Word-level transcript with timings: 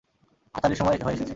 আচারের 0.55 0.77
সময় 0.77 0.97
হয়ে 0.97 1.15
এসেছে। 1.15 1.29